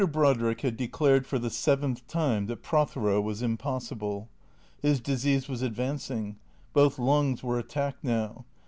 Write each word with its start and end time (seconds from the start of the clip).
BEODRICK 0.03 0.61
had 0.61 0.77
declared 0.77 1.27
for 1.27 1.37
the 1.37 1.51
seventh 1.51 2.07
time 2.07 2.47
that 2.47 2.63
Prothero 2.63 3.21
was 3.21 3.43
impossible. 3.43 4.29
His 4.81 4.99
disease 4.99 5.47
was 5.47 5.61
advancing. 5.61 6.37
Both 6.73 6.97
lungs 6.97 7.43
were 7.43 7.59
attacked 7.59 8.03
now. 8.03 8.45